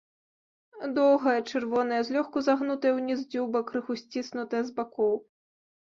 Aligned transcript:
Доўгая, 0.95 1.35
чырвоная, 1.51 2.01
злёгку 2.09 2.43
загнутая 2.47 2.93
ўніз 2.97 3.19
дзюба, 3.35 3.63
крыху 3.71 4.01
сціснутая 4.03 4.63
з 4.71 4.79
бакоў. 4.81 5.15